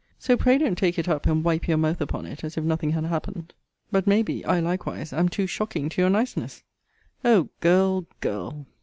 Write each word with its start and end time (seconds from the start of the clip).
So 0.17 0.35
pray 0.35 0.57
don't 0.57 0.75
take 0.79 0.97
it 0.97 1.07
up, 1.07 1.27
and 1.27 1.43
wipe 1.43 1.67
your 1.67 1.77
mouth 1.77 2.01
upon 2.01 2.25
it, 2.25 2.43
as 2.43 2.57
if 2.57 2.63
nothing 2.63 2.89
had 2.89 3.03
happened. 3.05 3.53
But, 3.91 4.07
may 4.07 4.23
be, 4.23 4.43
I 4.45 4.59
likewise 4.59 5.13
am 5.13 5.29
to 5.29 5.45
shocking 5.45 5.89
to 5.89 6.01
your 6.01 6.09
niceness! 6.09 6.63
O 7.23 7.49
girl, 7.59 8.07
girl! 8.19 8.65